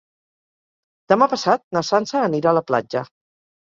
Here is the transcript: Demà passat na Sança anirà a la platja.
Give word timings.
Demà 1.15 1.29
passat 1.35 1.63
na 1.79 1.87
Sança 1.93 2.25
anirà 2.31 2.55
a 2.55 2.59
la 2.63 2.69
platja. 2.75 3.09